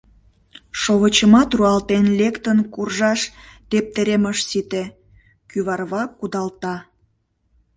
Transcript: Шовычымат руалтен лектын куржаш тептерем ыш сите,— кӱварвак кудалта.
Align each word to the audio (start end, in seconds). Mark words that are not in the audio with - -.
Шовычымат 0.81 1.49
руалтен 1.57 2.05
лектын 2.19 2.57
куржаш 2.73 3.21
тептерем 3.69 4.23
ыш 4.31 4.39
сите,— 4.49 4.83
кӱварвак 5.49 6.09
кудалта. 6.19 6.75